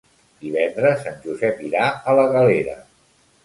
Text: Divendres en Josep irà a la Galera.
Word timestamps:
Divendres 0.45 1.03
en 1.11 1.21
Josep 1.27 1.63
irà 1.69 1.87
a 2.15 2.19
la 2.23 2.27
Galera. 2.35 2.79